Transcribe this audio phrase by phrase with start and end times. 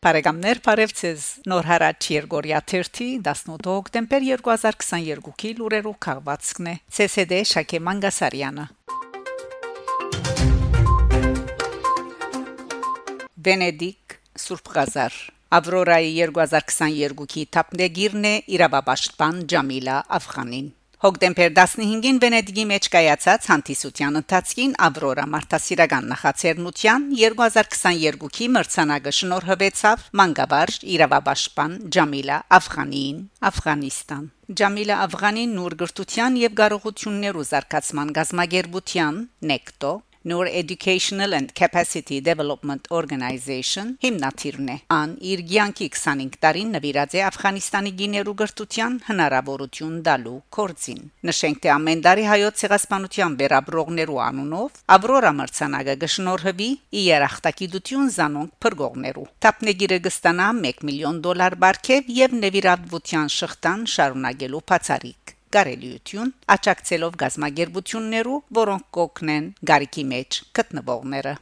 [0.00, 8.64] Բարեկամներ, բարևձեզ։ Նոր հարաճ Երգորիա 30 18 հոկտեմբեր 2022-ի լուրերով քաղվածքն է։ ՑՍԴ Շակե Մանգասարյանը։
[13.44, 15.22] Վենեդիկ Սուրբ Ղազար
[15.60, 25.22] Ավրորայի 2022-ի թափնեգիրն է Իրավաբաշխման Ջամիլա Աֆղանին Հոկտեմբեր 15-ին Վենեդիգի մեջ կայացած հանդիսության ընթացքին Ավրորա
[25.32, 34.28] Մարտասիրական նախաձեռնության 2022-ի մրցանակը շնորհվեցավ Մանգավարժ Իրավաբաշխման Ջամիլա Աֆղանին Աֆղանիստան
[34.60, 39.24] Ջամիլա Աֆղանին նոր գրթության եւ կարողություններու զարգացման գազագերբության
[39.54, 47.14] նեկտո Նոր Educational and Capacity Development Organization հիմնադիրն է։ Ան իր ցանկի 25 տարին նվիրած
[47.16, 54.82] է Աֆղանիստանի գիներու գրթության հնարավորություն տալու կորցին։ Նշենք թե ամեն տարի հայոց ցեղասպանության վերաբրողներու անունով
[55.00, 63.88] Ավրորա մրցանակը գշնորհվի երախտագիտություն զանոնք փրկողներու։ Տապնեգիրը կստանա 1 միլիոն դոլար բարգեւ եւ նվիրատվության շղթան
[63.96, 65.19] շարունակելու բացարիք
[65.54, 71.34] կարելիություն աճակցելով գազագերբություններու, որոնք կօգնեն գարիկի մեջ գտնվողները։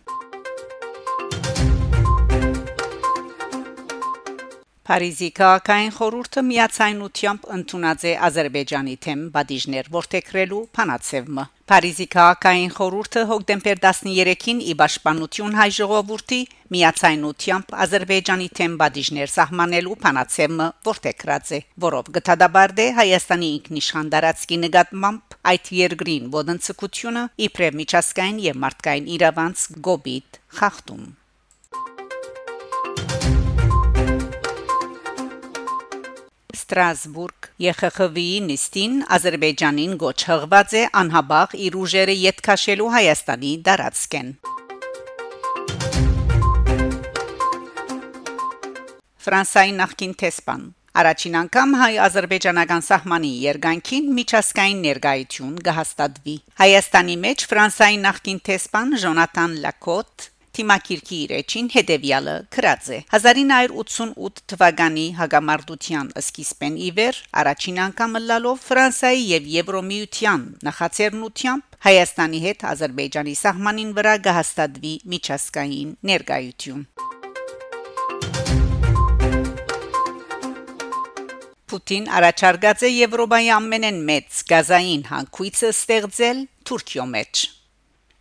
[4.89, 13.83] Փարիզի քաղաքային խորհուրդը միացայնությամբ ընդունած է Ադրբեջանի թեմ բադիժներ որթեքրելու փանացևը։ Փարիզի քաղաքային խորհուրդը հոկտեմբեր
[13.83, 16.41] 13-ին ի պաշտպանություն հայ ժողովրդի
[16.78, 25.72] միացայնությամբ Ադրբեջանի թեմ բադիժներ սահմանելու փանացևը որթեքրած է, որով գտադաբարդե Հայաստանի ինքնիշխան դարածքի նկատմամբ այդ
[25.84, 31.09] երկրին ոդնցկությունը իբրև միջազգային եւ մարդկային իրավանց գոբիտ խախտում
[36.58, 44.32] Ստրասբուրգ ԵԽԽՎ-ի նիստին Ադրբեջանին գոչ հղված է անհաբաղ իր ուժերը յետքաշելու Հայաստանի դարածքեն։
[49.28, 50.62] Ֆրանսիայի նախկին տեսփան
[50.98, 60.26] Առաջին անգամ հայ-ադրբեջանական սահմանի երկայնքին միջազգային ներկայություն կհաստատվի։ Հայաստանի մեջ Ֆրանսիայի նախկին տեսփան Ժոնատան Լակոտ
[60.58, 62.96] Թիմակիրքի իր էջին հետևյալը գրած է.
[63.14, 73.34] 1988 թվականի հագամարտության սկիզբեն իվեր առաջին անգամ լալով Ֆրանսիայի եւ Եվրոմիության նախաձեռնությամբ Հայաստանի հետ Ադրբեջանի
[73.38, 76.82] սահմանին վրա կհաստատվի միջազգային ներկայություն
[81.68, 87.44] Պուտին առաջարկած է Եվրոպայի ամենեն մեծ գազային հանգույցը ստեղծել Թուրքիո մեջ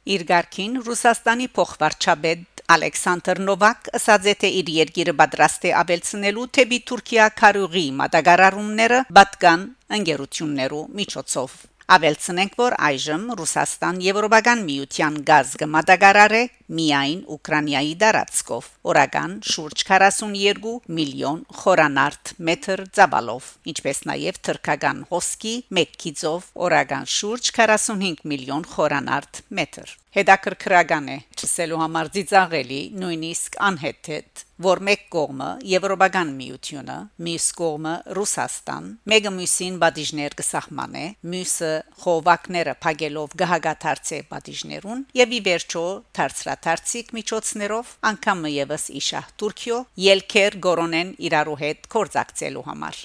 [0.08, 7.26] Իր ղարքին Ռուսաստանի փոխվարչապետ Ալեքսանդր Նովակ ասաց թե իր երկիրը պատրաստ է ավելցնելու թեպի Թուրքիա
[7.42, 9.66] քարուղի մատակարարումները բատկան
[9.98, 11.58] ընկերություններու միջոցով
[11.88, 16.42] Ավելցնենք, որ այժմ Ռուսաստան Եվրոպական միության գազ կմատակարարե
[16.80, 26.52] միայն Ուկրաինայի դարածքով օրական շուրջ 42 միլիոն խորանարդ մետր ծավալով ինչպես նաև թրքական հոսքի մեկքիցով
[26.68, 35.02] օրական շուրջ 45 միլիոն խորանարդ մետր Հետաքրքրական է ճսելու համար ծիծաղելի նույնիսկ անհեթեթ որ մեկ
[35.14, 36.96] կողմը Եվրոպական միությունը,
[37.28, 41.70] մյուս կողմը Ռուսաստան, մեկը մյուսին բադիժներ կսահմանե, մյուսը
[42.02, 45.86] խովակները փակելով գահագաթարցե բադիժներուն եւ ի վերջո
[46.58, 52.98] դարձրաթարցիկ միջոցներով անգամը եւս իշա Թուրքիո ելքեր գորոնեն իրարու հետ կորցակցելու համար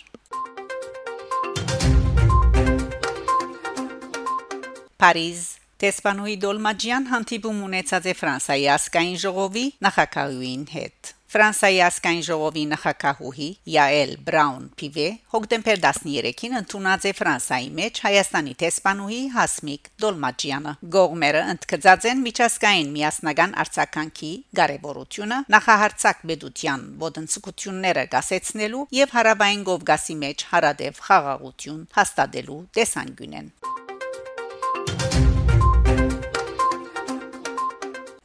[5.03, 5.43] Փարիզ
[5.83, 14.11] Տեսփանուի Դոլմաջյան հանդիպում ունեցած է Ֆրանսիայի ասկային ժողովի նախակահուին հետ։ Ֆրանսիայի ասկային ժողովի նախակահուհի Յաել
[14.27, 22.21] Բրաուն Պիվե հոկտեմբեր 13-ին ընդունած է Ֆրանսիայի մեջ Հայաստանի տեսփանուհի Հասմիկ Դոլմաջյանը։ Գողմերը ընդգծած են
[22.27, 32.61] միջազգային միասնական արձականքի կարևորությունը նախահարցակ մեդության ոդնցկությունները գասեցնելու եւ հարավային Կովկասի մեջ հարադեպ խաղաղություն հաստատելու
[32.77, 33.51] տեսանկյունեն։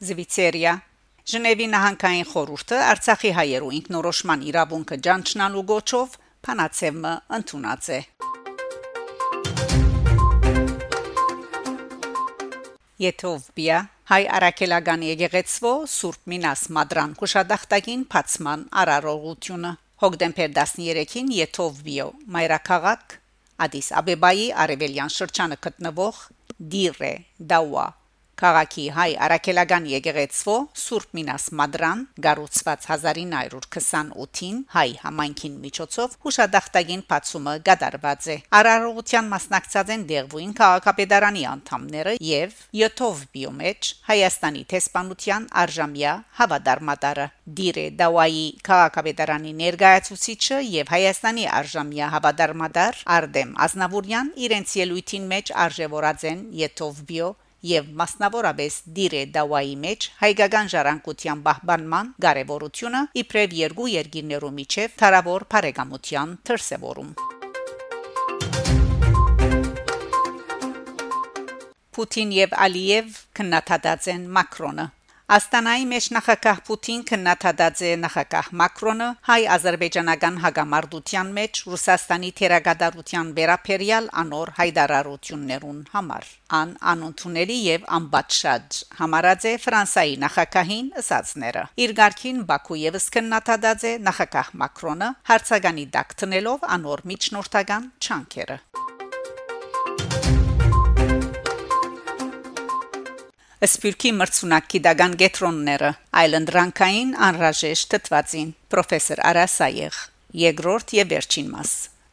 [0.08, 0.78] Զվիցերիա
[1.28, 6.14] Ժնևի նահանգային խորհուրդը Արցախի հայերու ինքնորոշման իրավունքը ճանչնալու գոչով
[6.48, 8.00] փանացեմը ընդունած է։
[13.08, 13.82] Եթովպիա
[14.14, 19.76] հայ արաքելական եկեղեցվո Սուրբ Մինաս Մադրան Քուշադախտագին փացման արարողությունը
[20.08, 22.10] հոկտեմբեր 13-ին Եթովպիո
[22.40, 23.20] մայրաքաղաք
[23.68, 26.28] Ադիս Աբեբայի արևելյան շրջանը գտնվող
[26.72, 27.16] Դիրե
[27.52, 27.88] Դաուա
[28.38, 38.28] Քաղաքի հայ արաքելական եկեղեցվո Սուրբ Մինաս Մադրան գառուցված 1928-ին հայ համայնքին միջոցով հուշադախտագին բացումը գդարված
[38.34, 46.14] է արարողության մասնակցած են դեղվույն քաղաքապետարանի անդամները եւ Յոթով բիոմեջ Հայաստանի տեսփանության արժամյա
[46.44, 56.30] հավադարմատարը Դիրե Դավայի քաղաքապետարանի ներկայացուցիչը եւ Հայաստանի արժամյա հավադարմատար Արտեմ Ազնավուրյան իրենց ելույթին մեջ արժևորած
[56.36, 57.34] են Յոթով բիո
[57.66, 66.36] եւ մասնավորապես դիրե դավայի մեջ հայկական ժառանգության բահբանման կարևորությունը իբրև երկու երկիրներու միջև թարավոր բարեկամության
[66.52, 67.12] դրսևորում
[71.98, 74.92] Պուտին եւ Ալիև քննադատած են Մակրոնը
[75.28, 84.54] Աստանայի մեջ նախագահ Պուտին քննադատած է նախագահ Մակրոնը հայ-ադրբեջանական հագամարտության մեջ Ռուսաստանի թերագադարության վերապերյալ անոր
[84.62, 86.32] հայդարարություններուն համար
[86.62, 93.98] ան անընդունելի եւ անբաճշաճ համարած է Ֆրանսայի նախագահին ըսածները իր ղարքին Բաքու եւս քննադատած է
[94.08, 98.64] նախագահ Մակրոնը հարցականի դակտնելով անոր միջնորդական չանքերը
[103.58, 105.88] Սպիրկի մրցունակի դագան գետրոնները
[106.22, 109.98] այլընտրանքային անրաժեշտ թթվածին պրոֆեսոր Արասայեղ
[110.42, 111.72] երկրորդ եւ վերջին մաս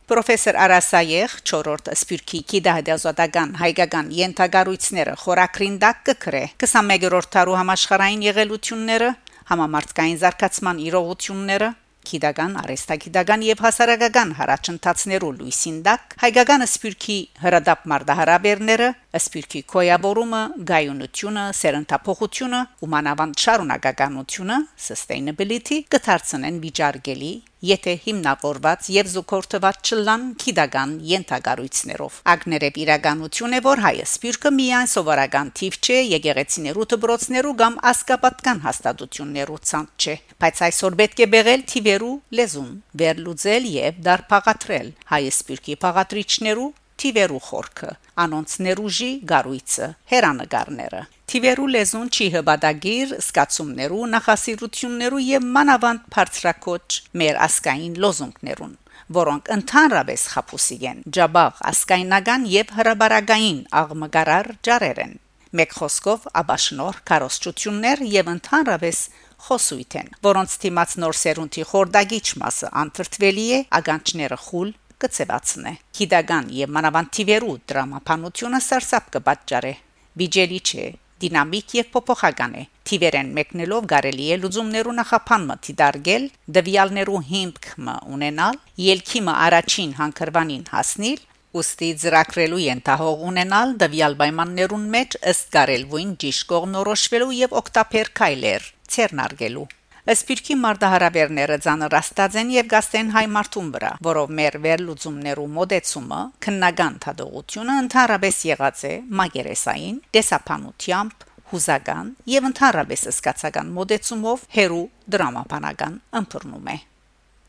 [0.08, 9.14] Պրոֆեսոր Արասայեղ 4-րդ սպիրկի կիդահդազոտական հայկական յենթագարույցները խորակրին դակ կկրե 21-րդ տարու համաշխարհային եղելությունները
[9.52, 11.70] համամարտկային զարգացման իրողությունները
[12.05, 18.88] քիդական, արեստագիտական եւ հասարակական հարաճընթացներու լույսին դակ հայկական սպիրկի հրադապ մարդահրաբերները,
[19.20, 27.34] սպիրկի կոյաբորումը, գայունությունը, սերընթափոխությունը, ումանավանդ շարունակականությունը, sustainability կդարձնեն վիճարկելի
[27.64, 35.52] եթե հիմնավորված եւ զուգորդված չլան քիդական յենթագարույցներով ագներեւ իրականություն է որ հայը սպիրկը միայն սովորական
[35.60, 42.14] թիվ չէ եկեղեցիներու դբրոցներու կամ ասկապատական հաստատություններու ցանց չէ բայց այսօր պետք է բերել թիվերու
[42.40, 42.72] լեզուն
[43.05, 46.70] վերլուծել եւ դարփաղատրել հայը սպիրկի փաղատրիչներու
[47.02, 47.91] թիվերու խորքը
[48.25, 51.02] անոնց ներուժի գառույցը հերանեկարները
[51.35, 56.87] Տիվերու լեզուն չի հբադագիր սկացումներու նախասիրություններու եւ մանավանդ բարձրակոչ
[57.23, 58.75] մեր ասկային լոզունգներուն
[59.19, 65.19] որոնք ընդհանրապես խապուսիկ են ջաբաղ ասկայնական եւ հրաբարագային աղմգարար ջարեր են
[65.58, 69.02] մեկ խոսքով աբաշնոր կարոսչություններ եւ ընդհանրապես
[69.49, 76.73] խոսույթ են որոնց թիմած նոր սերունդի խորդագիչ մասը անտրտվելի է ագանչները խուլ կծեվացնե քիդագան եւ
[76.76, 79.75] մանավանդ տիվերու դրամապանությունը սարսափ կպատճառե
[80.20, 80.87] բիջելի չէ
[81.25, 86.26] դինամիկ եւ փոփոխական է թիվերեն մեկնելով կարելի է լուծումներու նախապանմը դիդարգել
[86.56, 88.58] դվյալներու հիմքը ունենալ
[88.88, 91.23] ելքիմը առաջին հանգրվանին հասնել
[91.61, 99.67] ուստի ծրակրելու ենթահող ունենալ դվյալ պայմաններուն մեջ ըստ կարելվույն ճիշտ կողնորոշվելու եւ օկտապեր քայլեր ցերնարգելու
[100.04, 107.78] Սպիրկի մարտահրավերները ցանրաստած են եւ գաստեն հայ մարդուն վրա, որով մեր վերլուծումներու մոդեցումը քննական թադողությունը
[107.86, 116.82] ընդհանրապես եղած է մագերեսային դեսապանությամբ հուզական եւ ընդհանրապես սկացական մոդեցումով հերու դրամապանական ըմբռնում է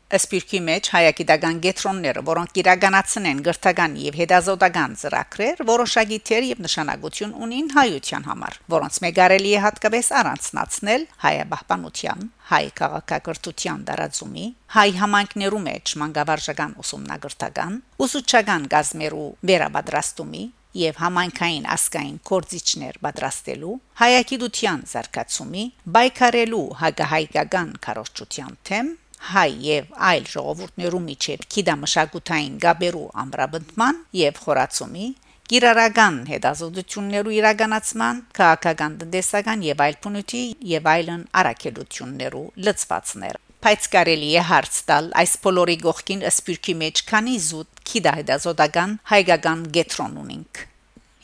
[0.06, 7.70] Ասպիրկի մեջ հայագիտական գետրոնները, որոնք իրականացնեն գրթական եւ հետազոտական ծրագրեր, որոշակի թեր եւ նշանակություն ունին
[7.74, 12.22] հայության համար, որոնց մեգարելի է հատկապես առանցնացնել հայաբահբանության,
[12.52, 17.74] հայ քաղաքակրթության դարաձումի, հայ համայնքներու մեջ մանկավարժական ուսումնագրթական,
[18.06, 20.44] ուսուցչական գազμերու վերաբադրաստումի
[20.76, 25.64] եւ համայնքային ասկային կորձիչներ պատրաստելու հայագիտության զարգացումի
[25.96, 28.90] բայկարելու հագահայկական քարոշչության թեմ
[29.34, 35.06] հայ եւ այլ ժողովուրդներու միջև քիդամշակութային գաբերու ամրապնդման եւ խորացումի
[35.46, 40.40] Գիրարական հետազոտություններու իրականացման, քաղաքական տնտեսական եւ այլ փունուտի
[40.70, 47.36] եւ այլն արակելություններու լծվածներ։ Բայց կարելի է հարց տալ այս բոլորի գողքին ըսպյուրքի մեջ քանի
[47.46, 50.62] զուտ քիդահետազոտական հայկական գետրոն ունենք։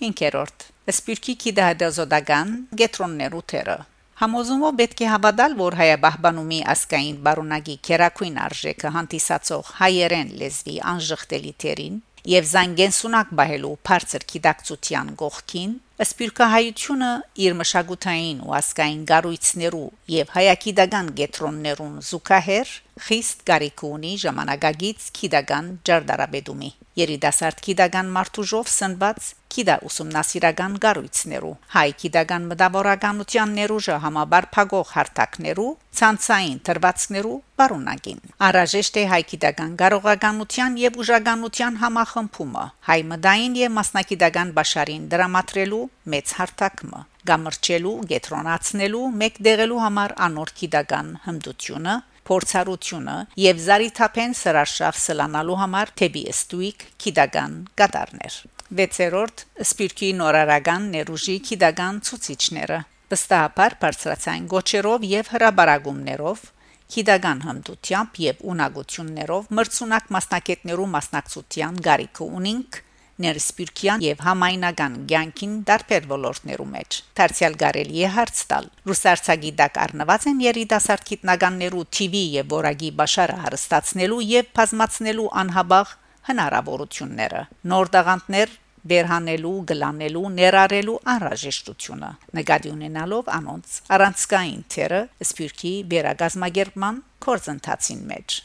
[0.07, 3.77] 5-րդ ըսպյուրքի քիդահետազոտական գետրոններու թերը
[4.23, 11.97] Համոզումով պետք է հավատալ, որ հայաբահբանումի ասկային բարոնագի քերակույն արժեքը հանդիսացող հայերեն լեզվի անժխտելի թերին
[12.31, 17.09] եւ զանգենսունակ բահելու բարձր քիդակցության գողքին Սպիրկահայությունը
[17.45, 22.73] իր մշակութային ու ասկային գառույցներու եւ հայակիդական գետրոններուն զուգահեռ
[23.09, 32.49] խիստ կարիք ունի ժամանակագից քիդական ջարդարաբեդումի երիտասարդ գիտական մարդուժով սնված գիտա ուսումնասիրական գառույցներու հայ գիտական
[32.51, 35.71] մտավորականության ներուժը համաբար փագող հարթակներու
[36.01, 44.55] ցանցային թրվածքներու բարունակին արաժեշտ է հայ գիտական կարողականության եւ ուժականության համախմբումը հայ մդային եւ մասնակիտական
[44.61, 45.82] բաշարին դրամատրելու
[46.13, 51.95] մեծ հարթակը գամրջելու գետրոնացնելու մեկ դեղելու համար անոր գիտական հմդությունը
[52.29, 58.37] փորձառությունը եւ զարիթափեն սրաշավ սլանալու համար թեբի ստույկ քիդական կատարներ
[58.83, 62.79] 6-րդ սպիրկի նորարական ներուժի քիդական ցուցիչները
[63.13, 66.45] վստահաբար բարձրացային գոչերով եւ հրաբարագումներով
[66.93, 72.81] քիդական հմտությամբ եւ ունակություններով մրցունակ մասնակետներու մասնակցության գարիք ունինք
[73.23, 80.27] ներսպիրկյան եւ համայնական ցանկին դարբեր ոլորտներու մեջ դարձյալ գարելի է հարց տալ ռուսարցագի դակ առնված
[80.33, 85.95] են երիտասարդ գիտնականներու TV եւ որագի բաշարը հարստացնելու եւ բազմացնելու անհաբաղ
[86.33, 88.59] հնարավորությունները նոր դաղանտներ
[88.91, 98.39] վերհանելու, գլանելու, ներառելու անհրաժեշտությունը նկատի ունենալով անոնց առանցքային թերը սպիրկի վերագազմագերման կորձընթացին մեջ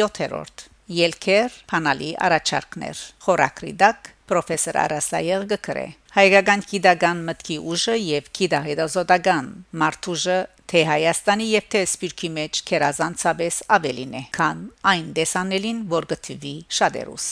[0.00, 5.84] 7-րդ Ելքեր, փանալի առաջարկներ։ Խորակրի դակ պրոֆեսոր Արասայել գկրե։
[6.16, 9.50] Հայկական գիտական մտքի ուժը եւ գիտահետազոտական
[9.82, 10.38] մարդուժը
[10.72, 17.28] թե Հայաստանի եւ թե Սպիրկի մեջ կերազանցաբես ավելին է, քան այն դեսանելին, որ գտվի շադերուս։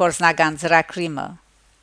[0.00, 1.28] Կորզնական ծրագրիմը.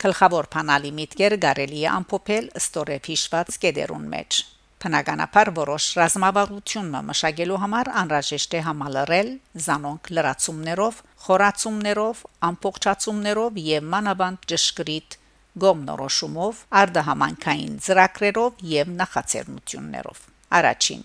[0.04, 4.44] Գլխավոր փանալի միտքեր կարելի է ամփոփել ստորև հիշված կեդերուն մեջ
[4.78, 9.30] Բնականաբար որոշ ռազմավարությունը մշակելու համար անհրաժեշտ է համալրել
[9.64, 15.16] զանոնք լրացումներով, խորացումներով, ամփոփչացումներով եւ մանավանդ ճշգրիտ
[15.64, 20.20] գոմնորոշումով, արդահամանքային ծրագրերով եւ նախաձեռնություններով։
[20.58, 21.02] Առաջին.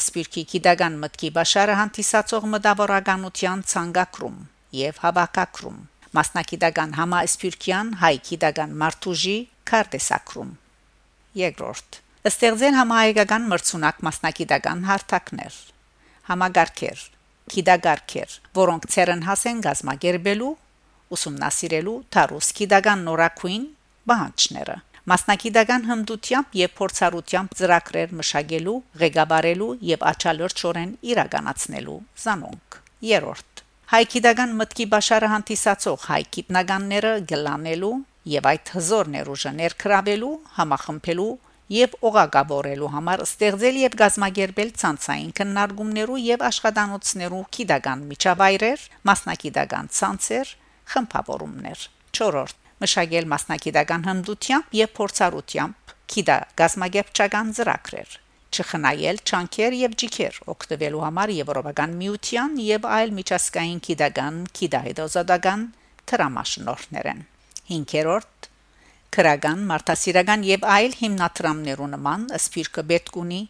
[0.00, 4.38] Սպիրկի գիտական մտքի բաշարը հանդիսացող մտավորականության ցանկակրում
[4.80, 5.76] եւ հավաքակրում
[6.14, 9.36] մասնակիտական համասպիրկյան հայ գիտական մարդուժի
[9.70, 10.56] քարտեսակրում
[11.44, 15.56] երկրորդ ստեղծել համահայկական մրցունակ մասնակիտական հարթակներ
[16.28, 17.02] համագարկեր
[17.52, 20.48] քիդագարկեր որոնք ցերն հասեն գազմագերբելու
[21.16, 23.68] ուսումնասիրելու թարուս քիդական նորակույն
[24.12, 24.78] բանջները
[25.12, 32.78] մասնակիտական հմդությամբ եւ փորձառությամբ ծրագրեր մշակելու, ղեկավարելու եւ աչալորչորեն իրականացնելու զանոնք։
[33.12, 33.64] Երորդ
[33.94, 37.96] հայկիդական մտքի բաշարը հանդիսացող հայ գիտնականները գլանելու
[38.32, 41.34] եւ այդ հզոր ներուժը ներքրավելու, համախմբելու
[41.72, 50.52] եւ օղակավորելու համար ստեղծել եւ գազմագերբել ցանցային քննարկումներու եւ աշխատանոցներու քիդական միջավայրեր, մասնակիտական ցանցեր,
[50.94, 51.86] խմբավորումներ։
[52.20, 52.44] 4.
[52.84, 58.20] Մշակել մասնակիտական հմդությամբ եւ փորձառությամբ քիդա գազմագերբչական ծրագրեր
[58.54, 65.64] չխնայել չանքեր եւ ջիքեր օգտվելու համար եվրոպական միության եւ այլ միջազգային քիդական քիդահետոզադական
[66.10, 67.24] տրամաշնորհներն
[67.72, 68.48] 5-րդ
[69.14, 73.40] քրական, մարդասիրական եւ այլ հիմնադրամներու նման սփիրկը պետք ունի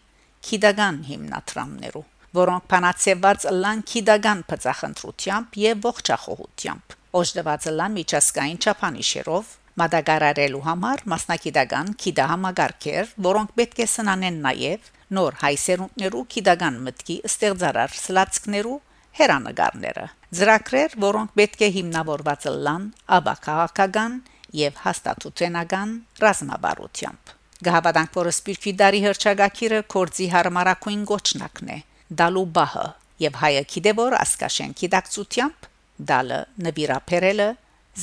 [0.44, 2.04] քիդական հիմնադրամներու,
[2.38, 12.26] որոնք փանացեված լան քիդական բծախնդրությամբ եւ ողջախոհությամբ, օժտված լան միջազգային չափանիշերով մատակարարելու համար մասնակիտական քիդա
[12.30, 18.76] համագարկեր, որոնք պետք է սնանեն նաև նոր հայսերուններու քիդական մտքի ստեղծարար սլացկներու
[19.18, 22.86] հերանեկարները ծրագրեր, որոնք պետք է հիմնավորված լան
[23.18, 24.16] աբակաղական
[24.60, 27.32] եւ հաստատությունական ռազմաբարությամբ։
[27.64, 31.78] Գահավանք, որ սպիրկի դարի հրճագակիրը կորձի հարմարակույն գոչնակն է՝
[32.20, 32.86] դալուբահը
[33.24, 35.68] եւ հայը գիտեվոր ասկաշենքի դակցությամբ
[36.10, 37.48] դալը նվիրապերելը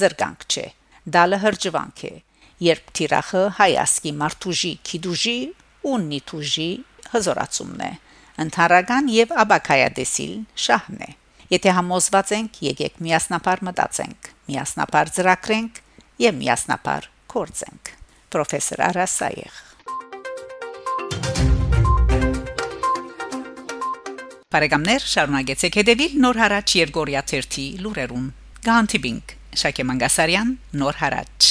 [0.02, 0.66] զրկանք չէ
[1.16, 2.14] դալը հրջվանք է
[2.68, 5.38] երբ թիրախը հայասկի մարտուժի քիդուժի
[5.92, 6.70] ու նիտուժի
[7.14, 7.92] հզորացումն է
[8.46, 11.10] ընթարական եւ աբակայադեսիլ շահն է
[11.52, 15.82] եթե համոզված ենք եկեք միասնապար մտածենք միասնապար ծրագրենք
[16.22, 17.92] եւ միասնապար կորցենք
[18.34, 19.60] պրոֆեսոր Արասայեղ
[24.52, 28.30] Բարեկամներ շարունակեցեք հետևել Նոր հարաճ Երգորիա 1-ի լուրերուն
[28.68, 31.51] Գանտիբինգ Շակե Մանգասարյան Նոր հարաճ